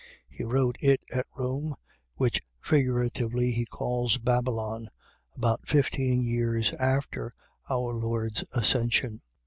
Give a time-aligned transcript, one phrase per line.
[0.27, 1.75] He wrote it at Rome,
[2.15, 4.89] which figuratively he calls Babylon,
[5.35, 7.35] about fifteen years after
[7.69, 9.21] our Lord's Ascension.